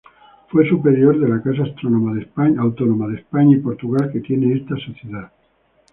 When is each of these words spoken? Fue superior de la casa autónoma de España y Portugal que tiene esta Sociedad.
Fue 0.47 0.67
superior 0.67 1.19
de 1.19 1.29
la 1.29 1.43
casa 1.43 1.61
autónoma 1.61 2.15
de 3.05 3.17
España 3.19 3.55
y 3.55 3.59
Portugal 3.59 4.09
que 4.11 4.21
tiene 4.21 4.55
esta 4.57 4.75
Sociedad. 4.77 5.31